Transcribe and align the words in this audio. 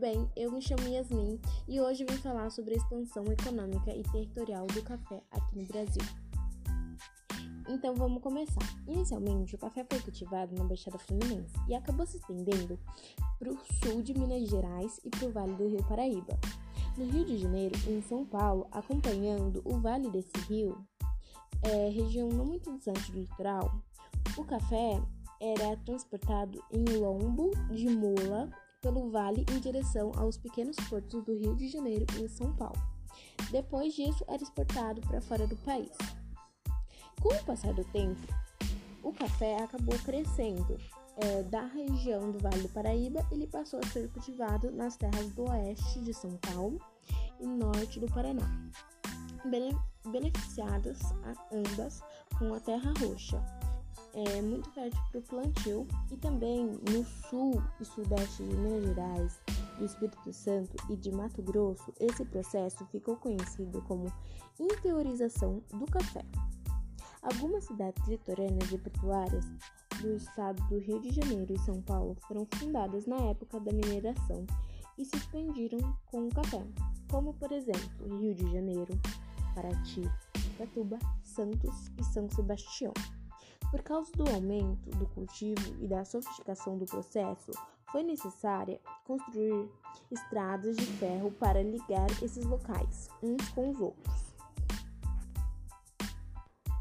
bem? 0.00 0.26
Eu 0.34 0.50
me 0.50 0.62
chamo 0.62 0.88
Yasmin 0.88 1.38
e 1.68 1.78
hoje 1.78 2.06
vim 2.08 2.16
falar 2.16 2.48
sobre 2.48 2.72
a 2.72 2.76
expansão 2.78 3.22
econômica 3.26 3.94
e 3.94 4.02
territorial 4.04 4.66
do 4.66 4.82
café 4.82 5.22
aqui 5.30 5.58
no 5.58 5.66
Brasil. 5.66 6.00
Então 7.68 7.94
vamos 7.94 8.22
começar. 8.22 8.64
Inicialmente, 8.88 9.54
o 9.54 9.58
café 9.58 9.84
foi 9.84 10.00
cultivado 10.00 10.56
na 10.56 10.64
Baixada 10.64 10.98
Fluminense 10.98 11.52
e 11.68 11.74
acabou 11.74 12.06
se 12.06 12.16
estendendo 12.16 12.78
para 13.38 13.52
o 13.52 13.58
sul 13.82 14.00
de 14.00 14.18
Minas 14.18 14.48
Gerais 14.48 14.98
e 15.04 15.10
para 15.10 15.28
o 15.28 15.32
Vale 15.32 15.52
do 15.52 15.68
Rio 15.68 15.84
Paraíba. 15.86 16.38
No 16.96 17.04
Rio 17.04 17.26
de 17.26 17.36
Janeiro 17.36 17.78
e 17.86 17.90
em 17.90 18.00
São 18.00 18.24
Paulo, 18.24 18.66
acompanhando 18.72 19.60
o 19.66 19.78
vale 19.80 20.08
desse 20.08 20.32
rio, 20.48 20.82
é, 21.62 21.90
região 21.90 22.30
não 22.30 22.46
muito 22.46 22.72
distante 22.74 23.12
do 23.12 23.18
litoral, 23.18 23.70
o 24.34 24.44
café 24.44 24.98
era 25.38 25.76
transportado 25.84 26.58
em 26.72 26.84
lombo 26.96 27.50
de 27.70 27.86
mula 27.90 28.50
pelo 28.80 29.10
vale 29.10 29.44
em 29.52 29.60
direção 29.60 30.12
aos 30.16 30.36
pequenos 30.36 30.76
portos 30.88 31.22
do 31.24 31.34
Rio 31.34 31.54
de 31.54 31.68
Janeiro 31.68 32.06
e 32.18 32.28
São 32.28 32.54
Paulo. 32.54 32.80
Depois 33.50 33.94
disso, 33.94 34.24
era 34.28 34.42
exportado 34.42 35.00
para 35.02 35.20
fora 35.20 35.46
do 35.46 35.56
país. 35.58 35.90
Com 37.20 37.34
o 37.34 37.44
passar 37.44 37.74
do 37.74 37.84
tempo, 37.84 38.20
o 39.02 39.12
café 39.12 39.62
acabou 39.62 39.98
crescendo. 39.98 40.78
É, 41.16 41.42
da 41.42 41.66
região 41.66 42.30
do 42.30 42.38
Vale 42.38 42.62
do 42.62 42.68
Paraíba, 42.70 43.26
ele 43.30 43.46
passou 43.46 43.78
a 43.80 43.86
ser 43.88 44.08
cultivado 44.10 44.70
nas 44.70 44.96
terras 44.96 45.28
do 45.34 45.42
oeste 45.50 46.00
de 46.00 46.14
São 46.14 46.30
Paulo 46.38 46.80
e 47.38 47.46
norte 47.46 48.00
do 48.00 48.06
Paraná, 48.06 48.48
beneficiadas 50.06 50.98
ambas 51.52 52.00
com 52.38 52.54
a 52.54 52.60
terra 52.60 52.94
roxa 53.00 53.59
é 54.14 54.42
muito 54.42 54.70
fértil 54.70 55.00
para 55.10 55.18
o 55.18 55.22
plantio 55.22 55.88
e 56.10 56.16
também 56.16 56.66
no 56.66 57.04
sul 57.28 57.62
e 57.80 57.84
sudeste 57.84 58.42
de 58.42 58.56
Minas 58.56 58.84
Gerais, 58.84 59.40
do 59.78 59.84
Espírito 59.84 60.32
Santo 60.32 60.76
e 60.90 60.96
de 60.96 61.10
Mato 61.10 61.42
Grosso, 61.42 61.92
esse 61.98 62.24
processo 62.24 62.84
ficou 62.86 63.16
conhecido 63.16 63.80
como 63.82 64.12
interiorização 64.58 65.62
do 65.72 65.86
café. 65.86 66.24
Algumas 67.22 67.64
cidades 67.64 68.06
litorâneas 68.06 68.72
e 68.72 68.78
portuárias 68.78 69.46
do 70.00 70.16
estado 70.16 70.62
do 70.68 70.78
Rio 70.78 71.00
de 71.00 71.10
Janeiro 71.10 71.52
e 71.52 71.58
São 71.58 71.80
Paulo 71.82 72.16
foram 72.26 72.46
fundadas 72.54 73.06
na 73.06 73.16
época 73.16 73.60
da 73.60 73.72
mineração 73.72 74.46
e 74.96 75.04
se 75.04 75.16
expandiram 75.16 75.78
com 76.06 76.26
o 76.26 76.34
café, 76.34 76.62
como 77.10 77.34
por 77.34 77.52
exemplo 77.52 78.18
Rio 78.18 78.34
de 78.34 78.50
Janeiro, 78.52 78.98
Paraty, 79.54 80.02
Patuba, 80.56 80.98
Santos 81.22 81.90
e 81.98 82.04
São 82.04 82.28
Sebastião. 82.30 82.92
Por 83.70 83.82
causa 83.82 84.10
do 84.12 84.28
aumento 84.28 84.90
do 84.90 85.06
cultivo 85.06 85.76
e 85.80 85.86
da 85.86 86.04
sofisticação 86.04 86.76
do 86.76 86.86
processo, 86.86 87.52
foi 87.92 88.02
necessária 88.02 88.80
construir 89.04 89.68
estradas 90.10 90.76
de 90.76 90.86
ferro 90.86 91.30
para 91.32 91.62
ligar 91.62 92.10
esses 92.22 92.44
locais 92.44 93.08
uns 93.22 93.48
com 93.50 93.70
os 93.70 93.80
outros. 93.80 94.30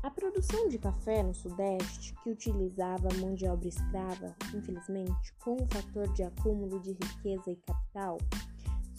A 0.01 0.09
produção 0.09 0.67
de 0.69 0.79
café 0.79 1.21
no 1.21 1.33
Sudeste, 1.33 2.15
que 2.23 2.31
utilizava 2.31 3.13
mão 3.19 3.35
de 3.35 3.45
obra 3.45 3.67
escrava, 3.67 4.35
infelizmente, 4.55 5.33
com 5.43 5.57
o 5.57 5.67
fator 5.67 6.11
de 6.13 6.23
acúmulo 6.23 6.79
de 6.79 6.93
riqueza 6.93 7.51
e 7.51 7.55
capital, 7.57 8.17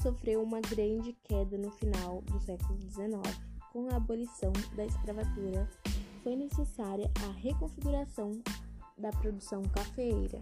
sofreu 0.03 0.43
uma 0.43 0.61
grande 0.61 1.13
queda 1.25 1.57
no 1.57 1.71
final 1.73 2.23
do 2.23 2.39
século 2.41 2.79
XIX, 2.83 3.41
com 3.73 3.89
a 3.91 3.97
abolição 3.97 4.53
da 4.77 4.85
escravatura 4.85 5.69
foi 6.23 6.37
necessária 6.37 7.11
a 7.27 7.33
reconfiguração 7.33 8.41
da 8.99 9.11
produção 9.11 9.63
cafeeira. 9.63 10.41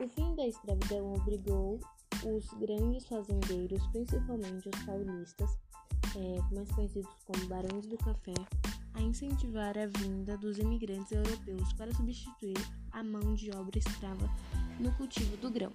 O 0.00 0.08
fim 0.08 0.34
da 0.34 0.46
escravidão 0.46 1.14
obrigou 1.14 1.78
os 2.24 2.48
grandes 2.54 3.06
fazendeiros, 3.06 3.86
principalmente 3.88 4.68
os 4.68 4.84
paulistas, 4.84 5.58
é, 6.16 6.54
mais 6.54 6.70
conhecidos 6.72 7.10
como 7.26 7.46
barões 7.46 7.86
do 7.86 7.96
café, 7.98 8.34
a 8.94 9.02
incentivar 9.02 9.76
a 9.76 9.86
vinda 9.86 10.36
dos 10.38 10.58
imigrantes 10.58 11.12
europeus 11.12 11.72
para 11.74 11.92
substituir 11.94 12.56
a 12.92 13.02
mão 13.02 13.34
de 13.34 13.50
obra 13.50 13.78
escrava 13.78 14.30
no 14.78 14.92
cultivo 14.96 15.36
do 15.36 15.50
grão. 15.50 15.72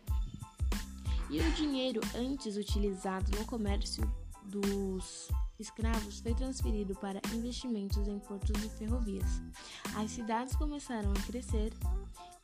E 1.29 1.39
o 1.39 1.51
dinheiro 1.53 2.01
antes 2.15 2.57
utilizado 2.57 3.29
no 3.37 3.45
comércio 3.45 4.03
dos 4.45 5.29
escravos 5.59 6.19
foi 6.19 6.33
transferido 6.33 6.95
para 6.95 7.21
investimentos 7.33 8.07
em 8.07 8.19
portos 8.19 8.63
e 8.63 8.69
ferrovias. 8.69 9.41
As 9.95 10.11
cidades 10.11 10.55
começaram 10.55 11.11
a 11.11 11.21
crescer, 11.25 11.73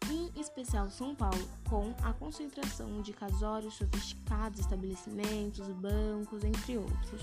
em 0.09 0.31
especial 0.40 0.90
São 0.90 1.16
Paulo, 1.16 1.48
com 1.70 1.94
a 2.04 2.14
concentração 2.14 3.02
de 3.02 3.14
casórios 3.14 3.75
sofisticados, 3.75 4.59
estabelecimentos, 4.59 5.68
bancos, 5.70 6.44
entre 6.44 6.78
outros. 6.78 7.22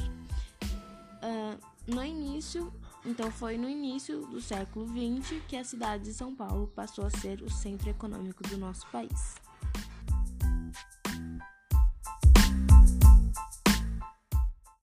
Uh, 1.22 1.72
no 1.86 2.02
início, 2.02 2.72
então 3.04 3.30
foi 3.30 3.56
no 3.56 3.68
início 3.68 4.26
do 4.26 4.40
século 4.40 4.86
XX 4.86 5.42
que 5.46 5.56
a 5.56 5.64
cidade 5.64 6.04
de 6.04 6.14
São 6.14 6.34
Paulo 6.34 6.68
passou 6.68 7.04
a 7.04 7.10
ser 7.10 7.42
o 7.42 7.50
centro 7.50 7.90
econômico 7.90 8.42
do 8.44 8.56
nosso 8.56 8.86
país. 8.88 9.34